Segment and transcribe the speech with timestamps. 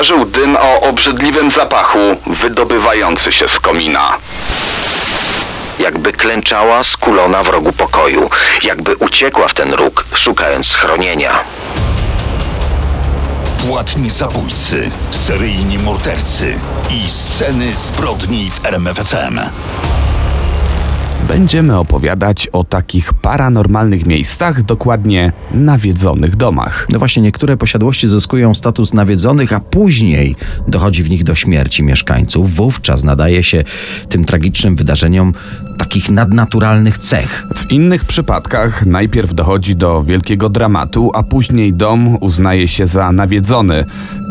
[0.00, 4.16] zauważył dym o obrzydliwym zapachu wydobywający się z komina.
[5.78, 8.30] Jakby klęczała skulona w rogu pokoju,
[8.62, 11.38] jakby uciekła w ten róg, szukając schronienia.
[13.66, 16.54] Płatni zabójcy, seryjni mordercy
[16.90, 19.40] i sceny zbrodni w RMFFM.
[21.30, 26.86] Będziemy opowiadać o takich paranormalnych miejscach, dokładnie nawiedzonych domach.
[26.90, 30.36] No właśnie, niektóre posiadłości zyskują status nawiedzonych, a później
[30.68, 32.54] dochodzi w nich do śmierci mieszkańców.
[32.54, 33.64] Wówczas nadaje się
[34.08, 35.32] tym tragicznym wydarzeniom
[35.78, 37.46] takich nadnaturalnych cech.
[37.54, 43.84] W innych przypadkach najpierw dochodzi do wielkiego dramatu, a później dom uznaje się za nawiedzony.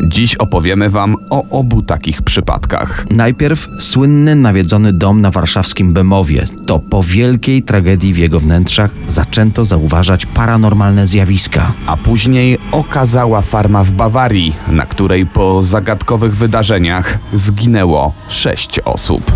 [0.07, 3.05] Dziś opowiemy Wam o obu takich przypadkach.
[3.09, 6.47] Najpierw słynny nawiedzony dom na warszawskim Bemowie.
[6.65, 11.71] To po wielkiej tragedii w jego wnętrzach zaczęto zauważać paranormalne zjawiska.
[11.87, 19.31] A później okazała farma w Bawarii, na której po zagadkowych wydarzeniach zginęło sześć osób.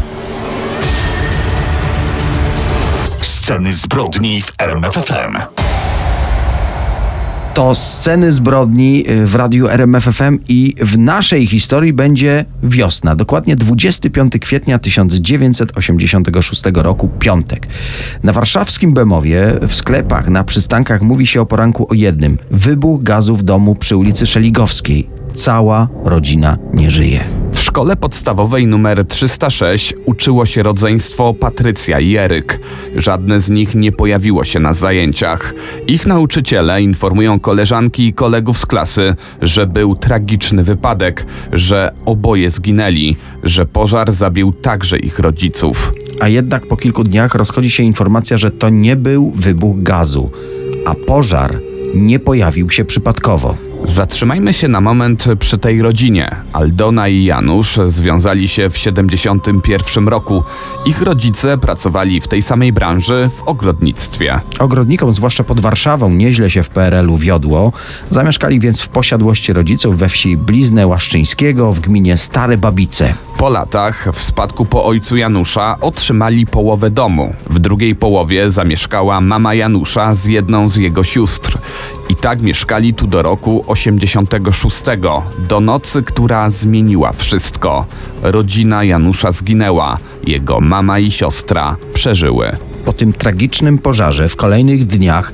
[3.22, 5.63] Sceny zbrodni w RMFFM.
[7.54, 14.34] To sceny zbrodni y, w radiu RMFFM i w naszej historii będzie wiosna, dokładnie 25
[14.42, 17.68] kwietnia 1986 roku, piątek.
[18.24, 22.38] Na warszawskim Bemowie, w sklepach, na przystankach mówi się o poranku o jednym.
[22.52, 25.23] Wybuch gazu w domu przy ulicy Szeligowskiej.
[25.34, 27.20] Cała rodzina nie żyje.
[27.54, 32.60] W szkole podstawowej numer 306 uczyło się rodzeństwo Patrycja i Eryk.
[32.96, 35.54] Żadne z nich nie pojawiło się na zajęciach.
[35.88, 43.16] Ich nauczyciele informują koleżanki i kolegów z klasy, że był tragiczny wypadek, że oboje zginęli,
[43.44, 45.94] że pożar zabił także ich rodziców.
[46.20, 50.32] A jednak po kilku dniach rozchodzi się informacja, że to nie był wybuch gazu,
[50.86, 51.60] a pożar
[51.96, 53.73] nie pojawił się przypadkowo.
[53.86, 56.36] Zatrzymajmy się na moment przy tej rodzinie.
[56.54, 60.44] Aldona i Janusz związali się w 71 roku.
[60.86, 64.40] Ich rodzice pracowali w tej samej branży w ogrodnictwie.
[64.60, 67.72] Ogrodnikom, zwłaszcza pod Warszawą, nieźle się w PRL-u wiodło.
[68.10, 73.14] Zamieszkali więc w posiadłości rodziców we wsi Bliznę Łaszczyńskiego w gminie Stare Babice.
[73.44, 77.34] Po latach, w spadku po ojcu Janusza, otrzymali połowę domu.
[77.50, 81.58] W drugiej połowie zamieszkała mama Janusza z jedną z jego sióstr.
[82.10, 84.82] I tak mieszkali tu do roku 86,
[85.50, 87.86] do nocy, która zmieniła wszystko.
[88.22, 92.73] Rodzina Janusza zginęła, jego mama i siostra przeżyły.
[92.86, 95.34] Po tym tragicznym pożarze w kolejnych dniach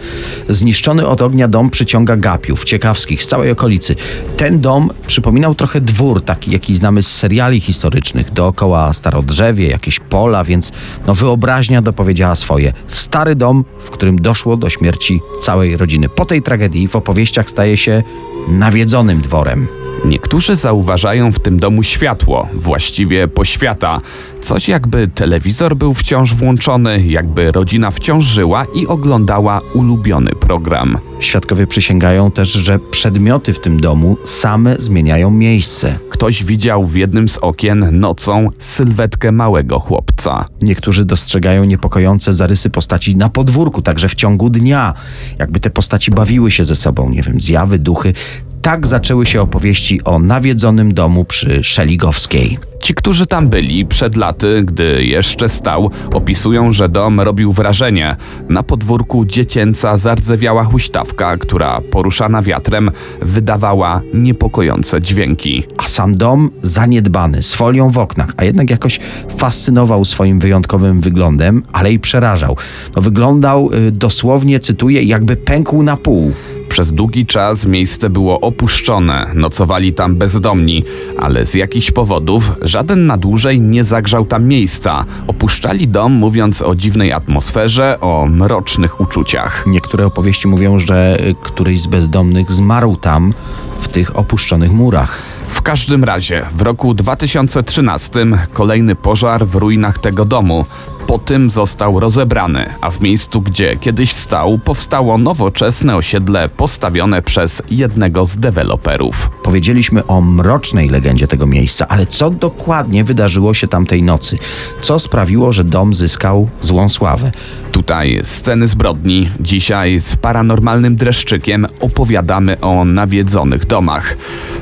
[0.49, 3.95] zniszczony od ognia dom przyciąga gapiów ciekawskich z całej okolicy.
[4.37, 8.33] Ten dom przypominał trochę dwór, taki jaki znamy z seriali historycznych.
[8.33, 10.71] Dookoła starodrzewie, jakieś pola, więc
[11.07, 12.73] no wyobraźnia dopowiedziała swoje.
[12.87, 16.09] Stary dom, w którym doszło do śmierci całej rodziny.
[16.09, 18.03] Po tej tragedii w opowieściach staje się
[18.47, 19.67] nawiedzonym dworem.
[20.05, 24.01] Niektórzy zauważają w tym domu światło, właściwie poświata.
[24.41, 30.97] Coś jakby telewizor był wciąż włączony, jakby rodzina wciąż żyła i oglądała ulubiony program.
[31.19, 35.99] Świadkowie przysięgają też, że przedmioty w tym domu same zmieniają miejsce.
[36.09, 40.45] Ktoś widział w jednym z okien nocą sylwetkę małego chłopca.
[40.61, 44.93] Niektórzy dostrzegają niepokojące zarysy postaci na podwórku, także w ciągu dnia.
[45.39, 48.13] Jakby te postaci bawiły się ze sobą, nie wiem, zjawy, duchy.
[48.61, 52.59] Tak zaczęły się opowieści o nawiedzonym domu przy Szeligowskiej.
[52.79, 58.15] Ci, którzy tam byli przed laty, gdy jeszcze stał, opisują, że dom robił wrażenie.
[58.49, 65.63] Na podwórku dziecięca zardzewiała huśtawka, która poruszana wiatrem wydawała niepokojące dźwięki.
[65.77, 68.99] A sam dom zaniedbany, z folią w oknach, a jednak jakoś
[69.37, 72.57] fascynował swoim wyjątkowym wyglądem, ale i przerażał.
[72.95, 76.33] No, wyglądał y, dosłownie, cytuję, jakby pękł na pół.
[76.69, 80.83] Przez długi czas miejsce było opuszczone, nocowali tam bezdomni,
[81.17, 85.05] ale z jakichś powodów żaden na dłużej nie zagrzał tam miejsca.
[85.27, 89.63] Opuszczali dom mówiąc o dziwnej atmosferze, o mrocznych uczuciach.
[89.67, 93.33] Niektóre opowieści mówią, że któryś z bezdomnych zmarł tam,
[93.79, 95.19] w tych opuszczonych murach.
[95.49, 100.65] W każdym razie, w roku 2013 kolejny pożar w ruinach tego domu.
[101.09, 107.63] Po tym został rozebrany, a w miejscu, gdzie kiedyś stał, powstało nowoczesne osiedle postawione przez
[107.71, 109.31] jednego z deweloperów.
[109.43, 114.37] Powiedzieliśmy o mrocznej legendzie tego miejsca, ale co dokładnie wydarzyło się tamtej nocy?
[114.81, 117.31] Co sprawiło, że dom zyskał złą sławę?
[117.79, 119.29] Tutaj sceny zbrodni.
[119.39, 124.17] Dzisiaj z paranormalnym dreszczykiem opowiadamy o nawiedzonych domach.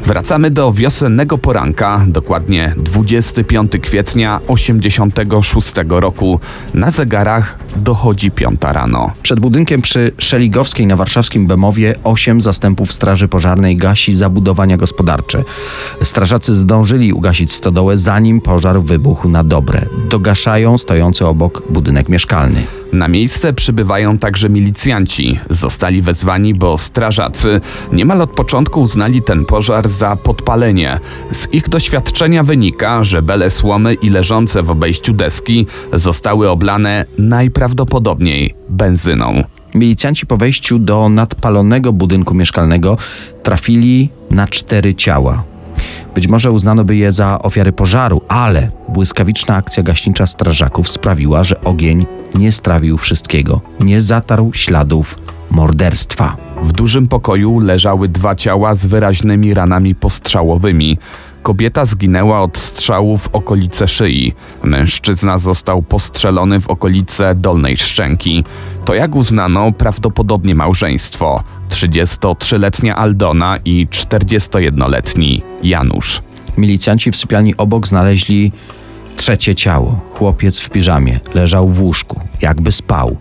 [0.05, 6.39] Wracamy do wiosennego poranka, dokładnie 25 kwietnia 86 roku.
[6.73, 9.11] Na zegarach dochodzi piąta rano.
[9.23, 15.43] Przed budynkiem przy Szeligowskiej na warszawskim Bemowie osiem zastępów Straży Pożarnej gasi zabudowania gospodarcze.
[16.03, 19.85] Strażacy zdążyli ugasić stodołę, zanim pożar wybuchł na dobre.
[20.09, 22.67] Dogaszają stojący obok budynek mieszkalny.
[22.93, 25.39] Na miejsce przybywają także milicjanci.
[25.49, 27.61] Zostali wezwani, bo strażacy
[27.91, 30.99] niemal od początku uznali ten pożar za podpalenie.
[31.31, 38.55] Z ich doświadczenia wynika, że bele słomy i leżące w obejściu deski zostały oblane najprawdopodobniej
[38.69, 39.43] benzyną.
[39.75, 42.97] Milicjanci po wejściu do nadpalonego budynku mieszkalnego
[43.43, 45.43] trafili na cztery ciała.
[46.17, 51.61] Być może uznano by je za ofiary pożaru, ale błyskawiczna akcja gaśnicza strażaków sprawiła, że
[51.61, 52.05] ogień
[52.35, 53.61] nie strawił wszystkiego.
[53.79, 55.19] Nie zatarł śladów
[55.51, 56.37] morderstwa.
[56.61, 60.97] W dużym pokoju leżały dwa ciała z wyraźnymi ranami postrzałowymi.
[61.47, 64.33] Kobieta zginęła od strzału w okolice szyi.
[64.63, 68.43] Mężczyzna został postrzelony w okolice dolnej szczęki.
[68.85, 71.43] To jak uznano prawdopodobnie małżeństwo.
[71.69, 76.21] 33-letnia Aldona i 41-letni Janusz.
[76.57, 78.51] Milicjanci w sypialni obok znaleźli
[79.17, 79.99] trzecie ciało.
[80.13, 83.17] Chłopiec w piżamie leżał w łóżku, jakby spał.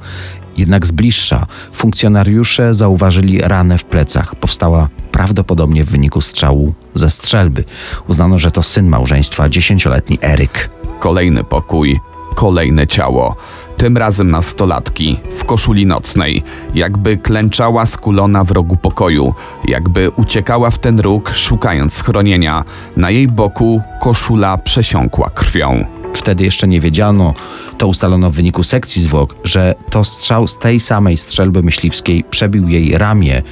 [0.57, 4.35] Jednak z bliższa funkcjonariusze zauważyli ranę w plecach.
[4.35, 7.65] Powstała prawdopodobnie w wyniku strzału ze strzelby.
[8.09, 10.71] Uznano, że to syn małżeństwa, dziesięcioletni Eryk.
[11.01, 12.01] Kolejny pokój,
[12.35, 13.37] kolejne ciało.
[13.77, 16.43] Tym razem nastolatki, w koszuli nocnej,
[16.75, 19.35] jakby klęczała skulona w rogu pokoju,
[19.69, 22.65] jakby uciekała w ten róg, szukając schronienia.
[22.97, 25.85] Na jej boku koszula przesiąkła krwią.
[26.15, 27.35] Wtedy jeszcze nie wiedziano,
[27.79, 32.69] to ustalono w wyniku sekcji zwłok, że to strzał z tej samej strzelby myśliwskiej przebił
[32.69, 33.43] jej ramię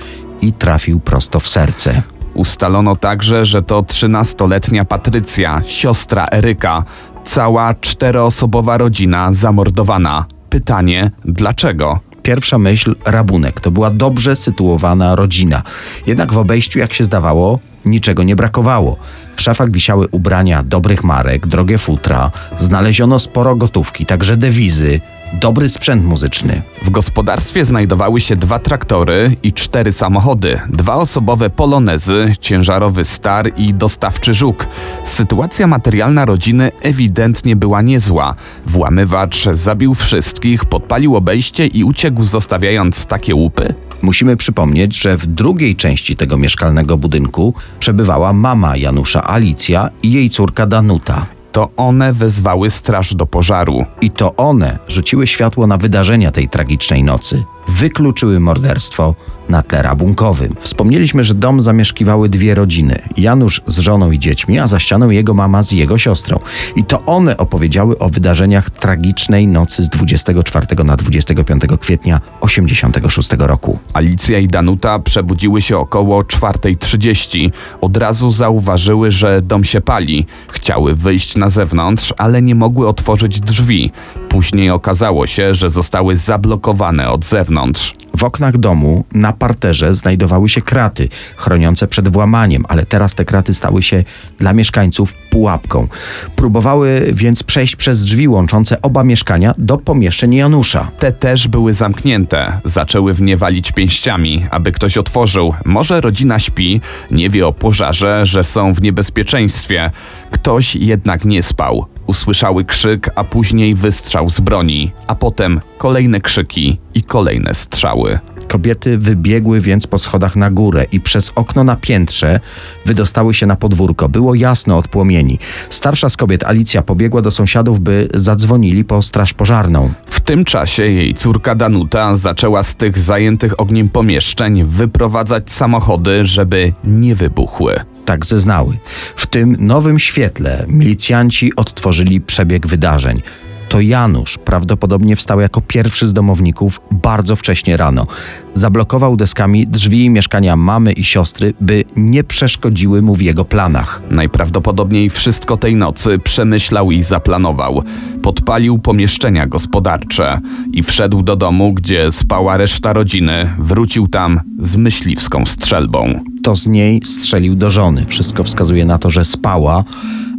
[0.41, 2.03] i trafił prosto w serce.
[2.35, 6.85] Ustalono także, że to 13-letnia Patrycja, siostra Eryka,
[7.25, 10.27] cała czteroosobowa rodzina zamordowana.
[10.51, 12.01] Pytanie, dlaczego?
[12.23, 13.61] Pierwsza myśl rabunek.
[13.61, 15.63] To była dobrze sytuowana rodzina.
[16.07, 18.97] Jednak w obejściu, jak się zdawało, niczego nie brakowało.
[19.37, 25.01] W szafach wisiały ubrania dobrych marek, drogie futra, znaleziono sporo gotówki, także dewizy,
[25.41, 26.63] dobry sprzęt muzyczny.
[26.83, 33.75] W gospodarstwie znajdowały się dwa traktory i cztery samochody, dwa osobowe polonezy, ciężarowy star i
[33.75, 34.67] dostawczy żuk.
[35.07, 38.35] Sytuacja materialna rodziny ewidentnie była niezła.
[38.67, 43.75] Włamywacz zabił wszystkich, podpalił obejście i uciekł zostawiając takie łupy.
[44.03, 50.31] Musimy przypomnieć, że w drugiej części tego mieszkalnego budynku przebywała mama Janusza Alicja i jej
[50.31, 51.34] córka Danuta.
[51.55, 53.85] To one wezwały straż do pożaru.
[54.01, 57.45] I to one rzuciły światło na wydarzenia tej tragicznej nocy.
[57.69, 59.15] Wykluczyły morderstwo
[59.49, 60.57] na tle rabunkowym.
[60.61, 63.03] Wspomnieliśmy, że dom zamieszkiwały dwie rodziny.
[63.17, 66.41] Janusz z żoną i dziećmi, a za ścianą jego mama z jego siostrą.
[66.77, 73.79] I to one opowiedziały o wydarzeniach tragicznej nocy z 24 na 25 kwietnia 86 roku.
[73.93, 77.51] Alicja i Danuta przebudziły się około 4.30.
[77.81, 80.27] Od razu zauważyły, że dom się pali.
[80.53, 83.93] Chciały wyjść na zewnątrz, ale nie mogły otworzyć drzwi.
[84.29, 87.93] Później okazało się, że zostały zablokowane od zewnątrz.
[88.17, 93.55] W oknach domu na parterze znajdowały się kraty chroniące przed włamaniem, ale teraz te kraty
[93.55, 94.05] stały się
[94.39, 95.89] dla mieszkańców pułapką.
[96.37, 100.91] Próbowały więc przejść przez drzwi łączące oba mieszkania do pomieszczeń Janusza.
[100.99, 102.61] Te też były zamknięte.
[102.65, 105.55] Zaczęły w nie walić pięściami, aby ktoś otworzył.
[105.65, 106.81] Może rodzina śpi,
[107.11, 109.91] nie wie o pożarze, że są w niebezpieczeństwie.
[110.35, 111.87] Ktoś jednak nie spał.
[112.07, 118.19] Usłyszały krzyk, a później wystrzał z broni, a potem kolejne krzyki i kolejne strzały.
[118.49, 122.41] Kobiety wybiegły więc po schodach na górę i przez okno na piętrze
[122.87, 124.09] wydostały się na podwórko.
[124.09, 125.39] Było jasno od płomieni.
[125.71, 129.93] Starsza z kobiet, Alicja, pobiegła do sąsiadów, by zadzwonili po straż pożarną.
[130.07, 136.73] W tym czasie jej córka Danuta zaczęła z tych zajętych ogniem pomieszczeń wyprowadzać samochody, żeby
[136.85, 137.81] nie wybuchły.
[138.05, 138.79] Tak zeznały.
[139.17, 143.23] W tym nowym świetle milicjanci odtworzyli przebieg wydarzeń.
[143.69, 148.07] To Janusz prawdopodobnie wstał jako pierwszy z domowników bardzo wcześnie rano.
[148.55, 154.03] Zablokował deskami drzwi mieszkania mamy i siostry, by nie przeszkodziły mu w jego planach.
[154.11, 157.83] Najprawdopodobniej wszystko tej nocy przemyślał i zaplanował.
[158.23, 160.41] Podpalił pomieszczenia gospodarcze
[160.73, 163.51] i wszedł do domu, gdzie spała reszta rodziny.
[163.59, 166.21] Wrócił tam z myśliwską strzelbą.
[166.43, 168.05] To z niej strzelił do żony.
[168.07, 169.85] Wszystko wskazuje na to, że spała,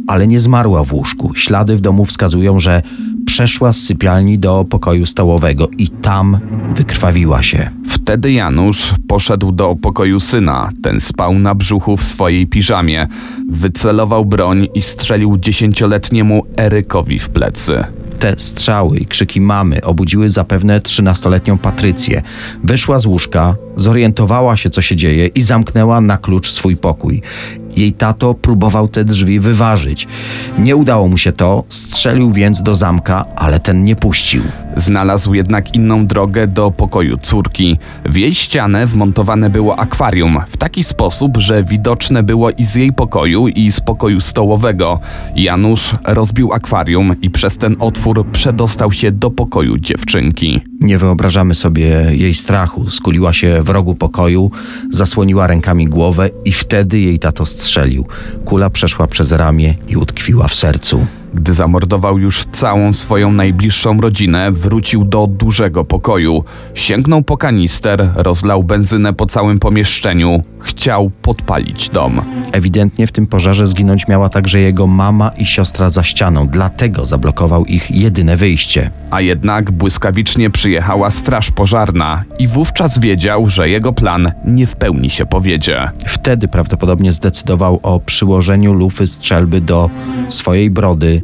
[0.06, 1.32] ale nie zmarła w łóżku.
[1.34, 2.82] Ślady w domu wskazują, że
[3.36, 6.38] przeszła z sypialni do pokoju stołowego i tam
[6.76, 7.70] wykrwawiła się.
[7.88, 10.70] Wtedy Janusz poszedł do pokoju syna.
[10.82, 13.06] Ten spał na brzuchu w swojej piżamie.
[13.50, 17.84] Wycelował broń i strzelił dziesięcioletniemu Erykowi w plecy.
[18.18, 22.22] Te strzały i krzyki mamy obudziły zapewne trzynastoletnią Patrycję.
[22.64, 27.22] Wyszła z łóżka, zorientowała się, co się dzieje i zamknęła na klucz swój pokój.
[27.76, 30.08] Jej tato próbował te drzwi wyważyć.
[30.58, 34.42] Nie udało mu się to, strzelił więc do zamka, ale ten nie puścił.
[34.76, 37.78] Znalazł jednak inną drogę do pokoju córki.
[38.04, 42.92] W jej ścianę wmontowane było akwarium w taki sposób, że widoczne było i z jej
[42.92, 45.00] pokoju, i z pokoju stołowego.
[45.34, 50.60] Janusz rozbił akwarium i przez ten otwór przedostał się do pokoju dziewczynki.
[50.80, 52.90] Nie wyobrażamy sobie jej strachu.
[52.90, 54.50] Skuliła się w rogu pokoju,
[54.90, 58.06] zasłoniła rękami głowę i wtedy jej tato strzelił.
[58.44, 61.06] Kula przeszła przez ramię i utkwiła w sercu.
[61.36, 66.44] Gdy zamordował już całą swoją najbliższą rodzinę, wrócił do dużego pokoju.
[66.74, 70.42] Sięgnął po kanister, rozlał benzynę po całym pomieszczeniu.
[70.60, 72.20] Chciał podpalić dom.
[72.52, 77.64] Ewidentnie w tym pożarze zginąć miała także jego mama i siostra za ścianą, dlatego zablokował
[77.64, 78.90] ich jedyne wyjście.
[79.10, 85.10] A jednak błyskawicznie przyjechała straż pożarna i wówczas wiedział, że jego plan nie w pełni
[85.10, 85.90] się powiedzie.
[86.06, 89.90] Wtedy prawdopodobnie zdecydował o przyłożeniu lufy strzelby do
[90.28, 91.22] swojej brody.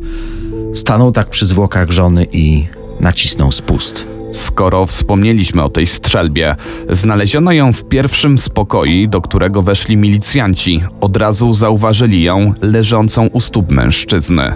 [0.74, 2.66] Stanął tak przy zwłokach żony i
[3.00, 4.06] nacisnął spust.
[4.32, 6.56] Skoro wspomnieliśmy o tej strzelbie,
[6.90, 10.82] znaleziono ją w pierwszym z pokoi, do którego weszli milicjanci.
[11.00, 14.54] Od razu zauważyli ją leżącą u stóp mężczyzny.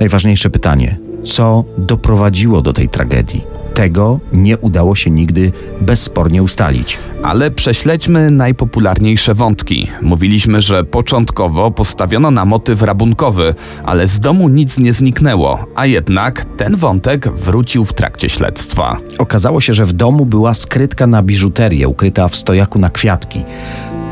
[0.00, 3.57] Najważniejsze pytanie: co doprowadziło do tej tragedii?
[3.78, 6.98] Tego nie udało się nigdy bezspornie ustalić.
[7.22, 9.88] Ale prześledźmy najpopularniejsze wątki.
[10.02, 13.54] Mówiliśmy, że początkowo postawiono na motyw rabunkowy,
[13.84, 18.96] ale z domu nic nie zniknęło, a jednak ten wątek wrócił w trakcie śledztwa.
[19.18, 23.42] Okazało się, że w domu była skrytka na biżuterię ukryta w stojaku na kwiatki.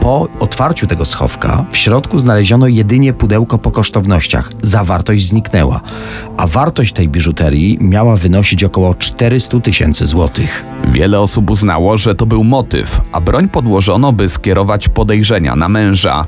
[0.07, 4.53] Po otwarciu tego schowka w środku znaleziono jedynie pudełko po kosztownościach.
[4.63, 5.81] Zawartość zniknęła,
[6.37, 10.65] a wartość tej biżuterii miała wynosić około 400 tysięcy złotych.
[10.85, 16.27] Wiele osób uznało, że to był motyw, a broń podłożono, by skierować podejrzenia na męża.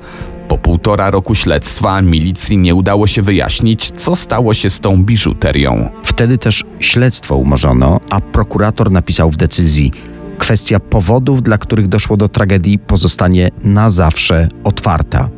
[0.49, 5.88] Po półtora roku śledztwa milicji nie udało się wyjaśnić, co stało się z tą biżuterią.
[6.04, 9.92] Wtedy też śledztwo umorzono, a prokurator napisał w decyzji:
[10.38, 15.28] Kwestia powodów, dla których doszło do tragedii, pozostanie na zawsze otwarta.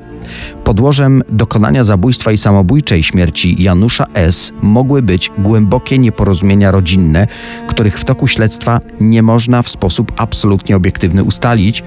[0.64, 4.52] Podłożem dokonania zabójstwa i samobójczej śmierci Janusza S.
[4.62, 7.26] mogły być głębokie nieporozumienia rodzinne,
[7.66, 11.82] których w toku śledztwa nie można w sposób absolutnie obiektywny ustalić,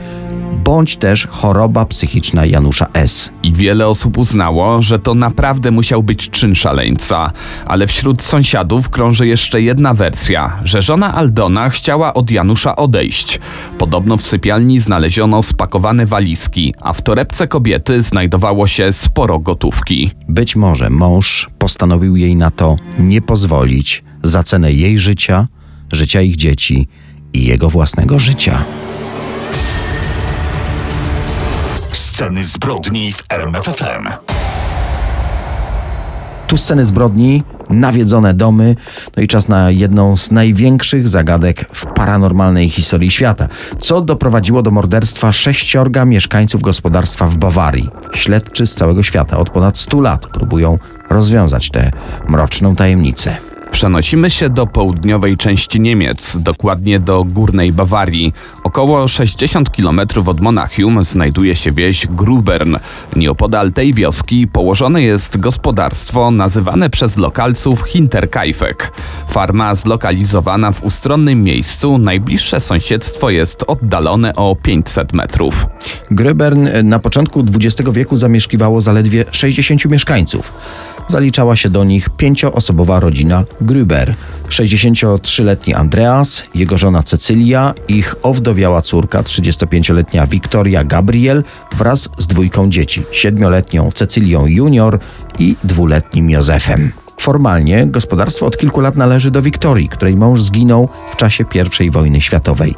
[0.53, 3.31] bądź też choroba psychiczna Janusza S.
[3.43, 7.31] I wiele osób uznało, że to naprawdę musiał być czyn szaleńca.
[7.65, 13.39] Ale wśród sąsiadów krąży jeszcze jedna wersja, że żona Aldona chciała od Janusza odejść.
[13.77, 20.11] Podobno w sypialni znaleziono spakowane walizki, a w torebce kobiety znajdowało się sporo gotówki.
[20.29, 25.47] Być może mąż postanowił jej na to nie pozwolić za cenę jej życia,
[25.91, 26.87] życia ich dzieci
[27.33, 28.63] i jego własnego życia.
[32.13, 34.07] Sceny zbrodni w RMFFM.
[36.47, 38.75] Tu sceny zbrodni, nawiedzone domy,
[39.17, 43.47] no i czas na jedną z największych zagadek w paranormalnej historii świata.
[43.79, 47.89] Co doprowadziło do morderstwa sześciorga mieszkańców gospodarstwa w Bawarii?
[48.13, 50.79] Śledczy z całego świata od ponad 100 lat próbują
[51.09, 51.91] rozwiązać tę
[52.27, 53.52] mroczną tajemnicę.
[53.73, 58.33] Przenosimy się do południowej części Niemiec, dokładnie do górnej Bawarii.
[58.63, 62.77] Około 60 km od Monachium znajduje się wieś Grubern.
[63.15, 68.91] Nieopodal tej wioski położone jest gospodarstwo nazywane przez lokalców Hinterkaifeck.
[69.27, 75.67] Farma zlokalizowana w ustronnym miejscu, najbliższe sąsiedztwo jest oddalone o 500 metrów.
[76.11, 80.53] Gröbern na początku XX wieku zamieszkiwało zaledwie 60 mieszkańców.
[81.13, 84.13] Zaliczała się do nich pięcioosobowa rodzina Grüber.
[84.49, 91.43] 63-letni Andreas, jego żona Cecylia, ich owdowiała córka 35-letnia Wiktoria Gabriel
[91.77, 94.99] wraz z dwójką dzieci, 7-letnią Cecylią Junior
[95.39, 97.02] i dwuletnim Józefem.
[97.23, 101.45] Formalnie gospodarstwo od kilku lat należy do Wiktorii, której mąż zginął w czasie
[101.79, 102.75] I wojny światowej.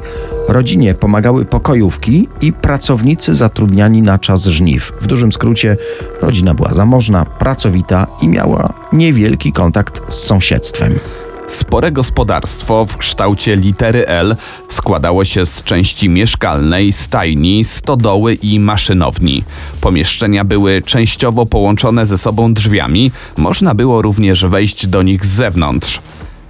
[0.48, 4.92] Rodzinie pomagały pokojówki i pracownicy zatrudniani na czas żniw.
[5.00, 5.76] W dużym skrócie,
[6.22, 10.98] rodzina była zamożna, pracowita i miała niewielki kontakt z sąsiedztwem.
[11.46, 14.36] Spore gospodarstwo w kształcie litery L
[14.68, 19.44] składało się z części mieszkalnej, stajni, stodoły i maszynowni.
[19.80, 26.00] Pomieszczenia były częściowo połączone ze sobą drzwiami, można było również wejść do nich z zewnątrz.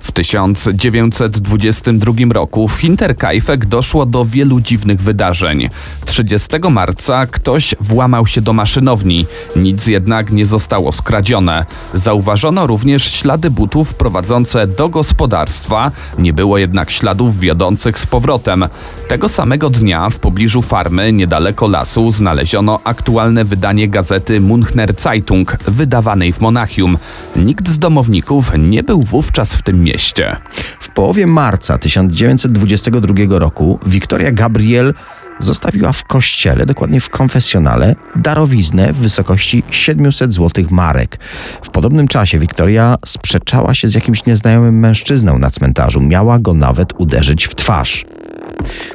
[0.07, 5.69] W 1922 roku w Hinterkaifeck doszło do wielu dziwnych wydarzeń.
[6.05, 11.67] 30 marca ktoś włamał się do maszynowni, nic jednak nie zostało skradzione.
[11.95, 18.65] Zauważono również ślady butów prowadzące do gospodarstwa, nie było jednak śladów wiodących z powrotem.
[19.09, 26.33] Tego samego dnia w pobliżu farmy, niedaleko lasu, znaleziono aktualne wydanie gazety Munchner Zeitung, wydawanej
[26.33, 26.99] w Monachium.
[27.37, 30.37] Nikt z domowników nie był wówczas w tym mieście.
[30.81, 34.95] W połowie marca 1922 roku Wiktoria Gabriel
[35.39, 41.19] zostawiła w kościele, dokładnie w konfesjonale, darowiznę w wysokości 700 złotych marek.
[41.63, 46.01] W podobnym czasie Wiktoria sprzeczała się z jakimś nieznajomym mężczyzną na cmentarzu.
[46.01, 48.05] Miała go nawet uderzyć w twarz.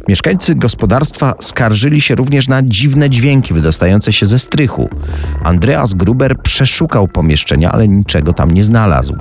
[0.08, 4.90] Mieszkańcy gospodarstwa skarżyli się również na dziwne dźwięki wydostające się ze strychu.
[5.44, 9.16] Andreas Gruber przeszukał pomieszczenia, ale niczego tam nie znalazł.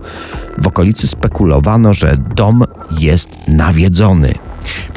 [0.58, 2.64] W okolicy spekulowano, że dom
[2.98, 4.34] jest nawiedzony.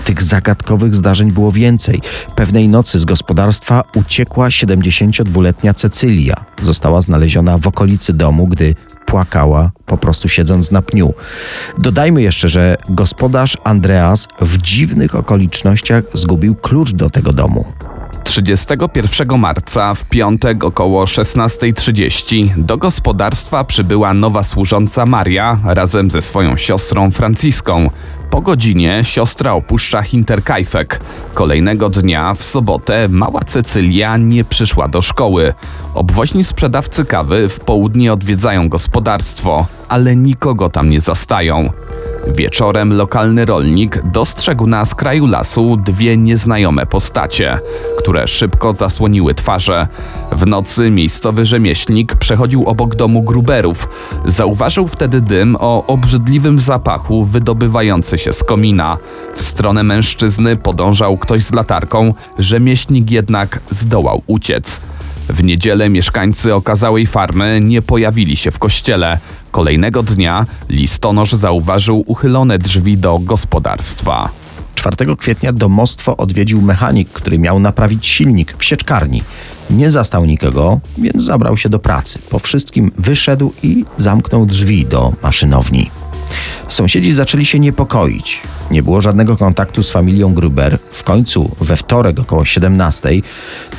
[0.06, 2.02] Tych zagadkowych zdarzeń było więcej.
[2.36, 6.46] Pewnej nocy z gospodarstwa uciekła 72-letnia Cecylia.
[6.62, 8.76] Została znaleziona w okolicy domu, gdy
[9.14, 11.14] płakała, po prostu siedząc na pniu.
[11.78, 17.66] Dodajmy jeszcze, że gospodarz Andreas w dziwnych okolicznościach zgubił klucz do tego domu.
[18.34, 26.58] 31 marca w piątek około 16.30 do gospodarstwa przybyła nowa służąca Maria razem ze swoją
[26.58, 27.90] siostrą Franciską.
[28.30, 31.00] Po godzinie siostra opuszcza Hinterkaifeck.
[31.34, 35.54] Kolejnego dnia, w sobotę, mała Cecylia nie przyszła do szkoły.
[35.94, 41.72] Obwoźni sprzedawcy kawy w południe odwiedzają gospodarstwo, ale nikogo tam nie zastają.
[42.28, 47.60] Wieczorem lokalny rolnik dostrzegł na skraju lasu dwie nieznajome postacie,
[47.98, 49.88] które szybko zasłoniły twarze.
[50.32, 53.90] W nocy miejscowy rzemieślnik przechodził obok domu Gruberów.
[54.26, 58.98] Zauważył wtedy dym o obrzydliwym zapachu wydobywający się z komina.
[59.36, 64.82] W stronę mężczyzny podążał ktoś z latarką, rzemieślnik jednak zdołał uciec.
[65.30, 69.20] W niedzielę mieszkańcy okazałej farmy nie pojawili się w kościele.
[69.52, 74.30] Kolejnego dnia listonosz zauważył uchylone drzwi do gospodarstwa.
[74.76, 79.24] 4 kwietnia domostwo odwiedził mechanik, który miał naprawić silnik w sieczkarni.
[79.70, 82.20] Nie zastał nikogo, więc zabrał się do pracy.
[82.30, 85.92] Po wszystkim wyszedł i zamknął drzwi do maszynowni.
[86.68, 88.42] Sąsiedzi zaczęli się niepokoić.
[88.72, 90.78] Nie było żadnego kontaktu z familią Gruber.
[90.92, 93.10] W końcu, we wtorek około 17,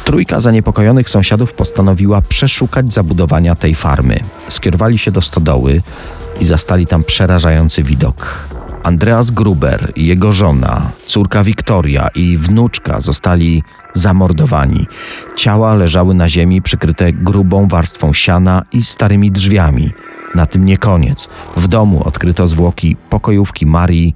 [0.05, 4.21] trójka zaniepokojonych sąsiadów postanowiła przeszukać zabudowania tej farmy.
[4.49, 5.83] Skierowali się do stodoły
[6.41, 8.49] i zastali tam przerażający widok.
[8.85, 13.63] Andreas Gruber, jego żona, córka Wiktoria i wnuczka zostali
[13.95, 14.87] zamordowani.
[15.37, 19.93] Ciała leżały na ziemi przykryte grubą warstwą siana i starymi drzwiami.
[20.35, 21.29] Na tym nie koniec.
[21.57, 24.15] W domu odkryto zwłoki pokojówki Marii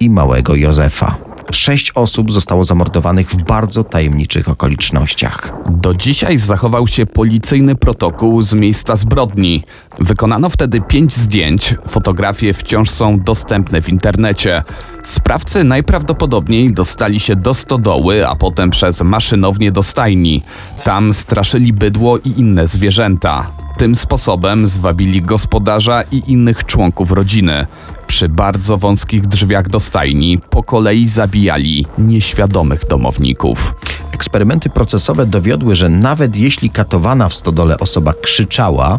[0.00, 1.16] i małego Józefa.
[1.52, 5.52] Sześć osób zostało zamordowanych w bardzo tajemniczych okolicznościach.
[5.70, 9.64] Do dzisiaj zachował się policyjny protokół z miejsca zbrodni.
[9.98, 14.62] Wykonano wtedy pięć zdjęć, fotografie wciąż są dostępne w internecie.
[15.02, 20.42] Sprawcy najprawdopodobniej dostali się do stodoły, a potem przez maszynownię do stajni.
[20.84, 23.50] Tam straszyli bydło i inne zwierzęta.
[23.76, 27.66] Tym sposobem zwabili gospodarza i innych członków rodziny.
[28.06, 33.74] Przy bardzo wąskich drzwiach do stajni po kolei zabijali nieświadomych domowników.
[34.12, 38.98] Eksperymenty procesowe dowiodły, że nawet jeśli katowana w stodole osoba krzyczała,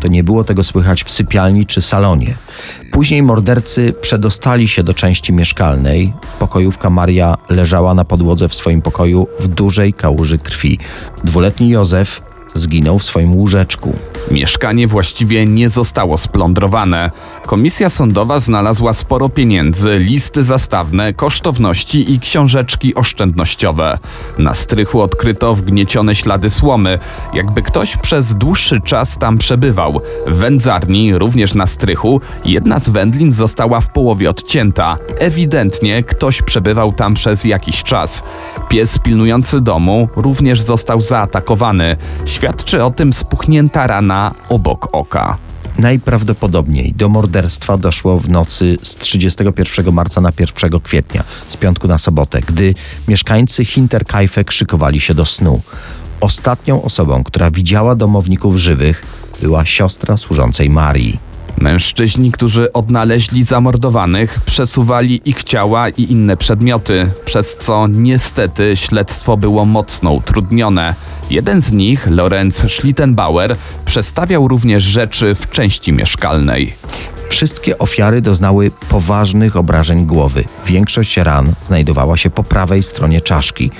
[0.00, 2.34] to nie było tego słychać w sypialni czy salonie.
[2.92, 6.12] Później mordercy przedostali się do części mieszkalnej.
[6.38, 10.78] Pokojówka Maria leżała na podłodze w swoim pokoju w dużej kałuży krwi.
[11.24, 13.92] Dwuletni Józef zginął w swoim łóżeczku.
[14.30, 17.10] Mieszkanie właściwie nie zostało splądrowane.
[17.46, 23.98] Komisja sądowa znalazła sporo pieniędzy, listy zastawne, kosztowności i książeczki oszczędnościowe.
[24.38, 26.98] Na strychu odkryto wgniecione ślady słomy,
[27.34, 30.00] jakby ktoś przez dłuższy czas tam przebywał.
[30.26, 34.96] W wędzarni, również na strychu, jedna z wędlin została w połowie odcięta.
[35.18, 38.22] Ewidentnie ktoś przebywał tam przez jakiś czas.
[38.68, 41.96] Pies pilnujący domu również został zaatakowany.
[42.38, 45.38] Świadczy o tym spuchnięta rana obok oka.
[45.78, 51.98] Najprawdopodobniej do morderstwa doszło w nocy z 31 marca na 1 kwietnia, z piątku na
[51.98, 52.74] sobotę, gdy
[53.08, 55.60] mieszkańcy Hinterkaifeck szykowali się do snu.
[56.20, 59.02] Ostatnią osobą, która widziała domowników żywych,
[59.42, 61.18] była siostra służącej Marii.
[61.60, 69.64] Mężczyźni, którzy odnaleźli zamordowanych, przesuwali ich ciała i inne przedmioty, przez co niestety śledztwo było
[69.64, 70.94] mocno utrudnione.
[71.30, 76.74] Jeden z nich, Lorenz Schlittenbauer, przestawiał również rzeczy w części mieszkalnej.
[77.28, 80.44] Wszystkie ofiary doznały poważnych obrażeń głowy.
[80.66, 83.70] Większość ran znajdowała się po prawej stronie czaszki.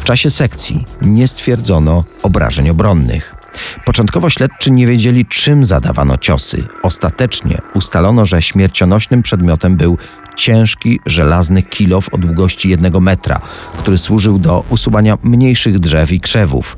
[0.00, 3.35] W czasie sekcji nie stwierdzono obrażeń obronnych.
[3.84, 6.64] Początkowo śledczy nie wiedzieli, czym zadawano ciosy.
[6.82, 9.98] Ostatecznie ustalono, że śmiercionośnym przedmiotem był
[10.36, 13.40] ciężki, żelazny kilof o długości jednego metra,
[13.78, 16.76] który służył do usuwania mniejszych drzew i krzewów.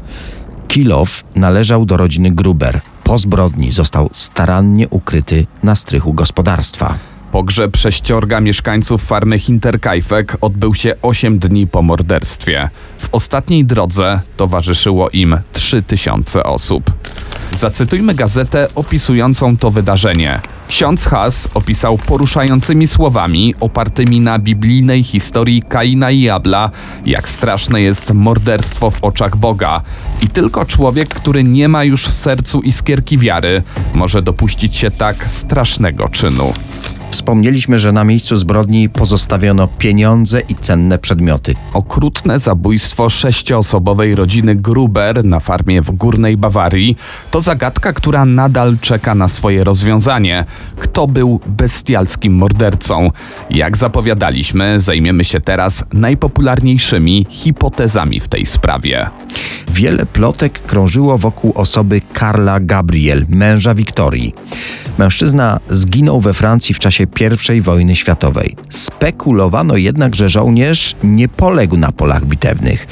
[0.68, 2.80] Kilof należał do rodziny Gruber.
[3.04, 6.98] Po zbrodni został starannie ukryty na strychu gospodarstwa.
[7.32, 12.70] Pogrzeb sześciorga mieszkańców farmy Hinterkaifeck odbył się 8 dni po morderstwie.
[12.98, 16.90] W ostatniej drodze towarzyszyło im 3000 osób.
[17.52, 20.40] Zacytujmy gazetę opisującą to wydarzenie.
[20.68, 26.70] Ksiądz Has opisał poruszającymi słowami, opartymi na biblijnej historii Kaina i Abla,
[27.06, 29.82] jak straszne jest morderstwo w oczach Boga.
[30.22, 33.62] I tylko człowiek, który nie ma już w sercu iskierki wiary,
[33.94, 36.52] może dopuścić się tak strasznego czynu.
[37.10, 41.54] Wspomnieliśmy, że na miejscu zbrodni pozostawiono pieniądze i cenne przedmioty.
[41.72, 46.96] Okrutne zabójstwo sześcioosobowej rodziny Gruber na farmie w Górnej Bawarii
[47.30, 50.44] to zagadka, która nadal czeka na swoje rozwiązanie.
[50.78, 53.10] Kto był bestialskim mordercą?
[53.50, 59.10] Jak zapowiadaliśmy, zajmiemy się teraz najpopularniejszymi hipotezami w tej sprawie.
[59.72, 64.34] Wiele plotek krążyło wokół osoby Karla Gabriel, męża Wiktorii.
[64.98, 66.97] Mężczyzna zginął we Francji w czasie
[67.56, 68.56] I wojny światowej.
[68.70, 72.86] Spekulowano jednak, że żołnierz nie poległ na polach bitewnych.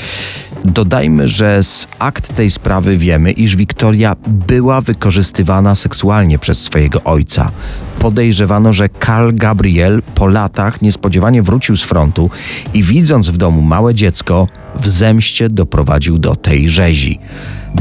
[0.64, 7.50] Dodajmy, że z akt tej sprawy wiemy, iż Wiktoria była wykorzystywana seksualnie przez swojego ojca.
[7.98, 12.30] Podejrzewano, że Karl Gabriel po latach niespodziewanie wrócił z frontu
[12.74, 14.48] i widząc w domu małe dziecko,
[14.80, 17.18] w zemście doprowadził do tej rzezi.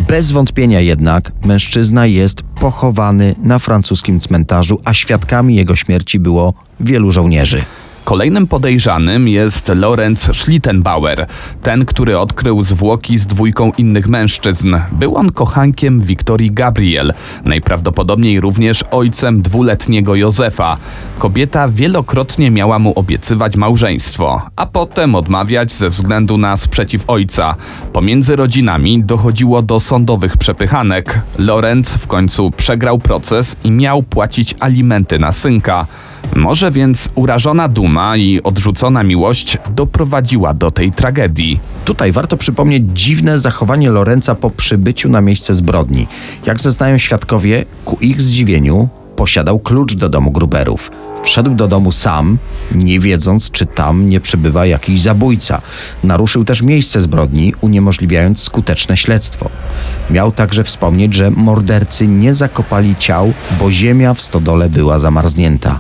[0.08, 7.12] Bez wątpienia jednak mężczyzna jest pochowany na francuskim cmentarzu, a świadkami jego śmierci było wielu
[7.12, 7.66] żołnierzy.
[8.06, 11.28] Kolejnym podejrzanym jest Lorenz Schlittenbauer,
[11.64, 14.76] ten, który odkrył zwłoki z dwójką innych mężczyzn.
[14.92, 17.14] Był on kochankiem Wiktorii Gabriel,
[17.46, 20.78] najprawdopodobniej również ojcem dwuletniego Józefa.
[21.20, 27.56] Kobieta wielokrotnie miała mu obiecywać małżeństwo, a potem odmawiać ze względu na sprzeciw ojca.
[27.94, 31.22] Pomiędzy rodzinami dochodziło do sądowych przepychanek.
[31.38, 35.86] Lorenz w końcu przegrał proces i miał płacić alimenty na synka.
[36.36, 41.60] Może więc urażona duma i odrzucona miłość doprowadziła do tej tragedii.
[41.86, 46.08] Tutaj warto przypomnieć dziwne zachowanie Lorenza po przybyciu na miejsce zbrodni.
[46.46, 50.92] Jak zeznają świadkowie, ku ich zdziwieniu posiadał klucz do domu Gruberów.
[51.24, 52.38] Wszedł do domu sam,
[52.72, 55.62] nie wiedząc, czy tam nie przebywa jakiś zabójca.
[56.04, 59.50] Naruszył też miejsce zbrodni, uniemożliwiając skuteczne śledztwo.
[60.10, 65.80] Miał także wspomnieć, że mordercy nie zakopali ciał, bo ziemia w stodole była zamarznięta.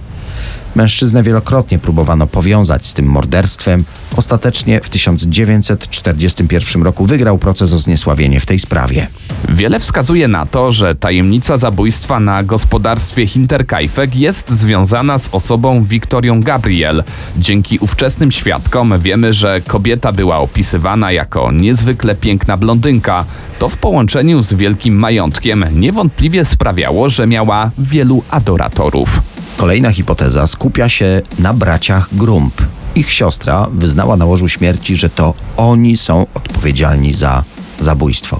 [0.76, 3.86] Mężczyznę wielokrotnie próbowano powiązać z tym morderstwem.
[4.18, 9.08] Ostatecznie w 1941 roku wygrał proces o zniesławienie w tej sprawie.
[9.50, 16.40] Wiele wskazuje na to, że tajemnica zabójstwa na gospodarstwie Hinterkaifeck jest związana z osobą Wiktorią
[16.40, 17.04] Gabriel.
[17.38, 23.26] Dzięki ówczesnym świadkom wiemy, że kobieta była opisywana jako niezwykle piękna blondynka.
[23.60, 29.35] To w połączeniu z wielkim majątkiem niewątpliwie sprawiało, że miała wielu adoratorów.
[29.58, 32.54] Kolejna hipoteza skupia się na braciach Grump.
[32.96, 37.44] Ich siostra wyznała na łożu śmierci, że to oni są odpowiedzialni za
[37.80, 38.40] zabójstwo.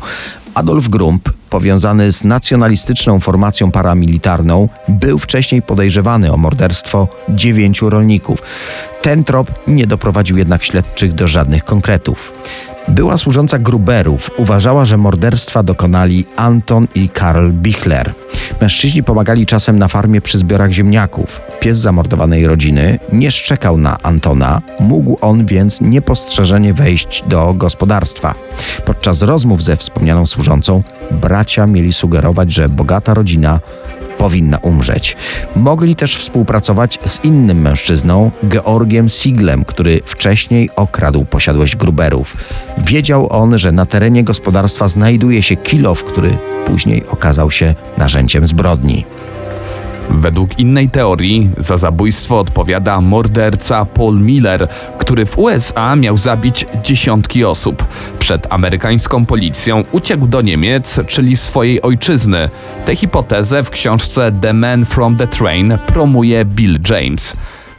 [0.54, 8.40] Adolf Grump, powiązany z nacjonalistyczną formacją paramilitarną, był wcześniej podejrzewany o morderstwo dziewięciu rolników.
[9.02, 12.34] Ten trop nie doprowadził jednak śledczych do żadnych konkretów.
[12.88, 18.14] Była służąca Gruberów uważała, że morderstwa dokonali Anton i Karl Bichler.
[18.62, 21.42] Mężczyźni pomagali czasem na farmie przy zbiorach ziemniaków.
[21.60, 28.36] Pies zamordowanej rodziny nie szczekał na Antona, mógł on więc niepostrzeżenie wejść do gospodarstwa.
[28.86, 33.60] Podczas rozmów ze wspomnianą służącą, bracia mieli sugerować, że bogata rodzina
[34.18, 35.16] powinna umrzeć.
[35.56, 42.38] Mogli też współpracować z innym mężczyzną, Georgiem Siglem, który wcześniej okradł posiadłość Gruberów.
[42.78, 49.06] Wiedział on, że na terenie gospodarstwa znajduje się kilow, który później okazał się narzędziem zbrodni.
[50.10, 57.46] Według innej teorii za zabójstwo odpowiada morderca Paul Miller, który w USA miał zabić dziesiątki
[57.46, 57.86] osób.
[58.20, 62.50] Przed amerykańską policją uciekł do Niemiec, czyli swojej ojczyzny.
[62.86, 67.38] Tę hipotezę w książce The Man from the Train promuje Bill James.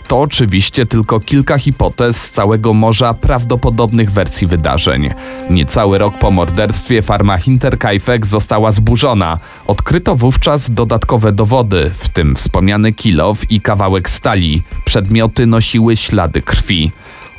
[0.09, 5.11] To oczywiście tylko kilka hipotez z całego morza prawdopodobnych wersji wydarzeń.
[5.51, 9.39] Niecały rok po morderstwie farma Hinterkaifeck została zburzona.
[9.67, 14.63] Odkryto wówczas dodatkowe dowody, w tym wspomniany kilow i kawałek stali.
[14.85, 16.93] Przedmioty nosiły ślady krwi.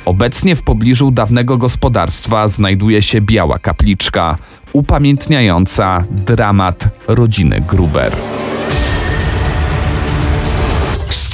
[0.04, 4.38] Obecnie w pobliżu dawnego gospodarstwa znajduje się biała kapliczka,
[4.72, 8.16] upamiętniająca dramat rodziny Gruber.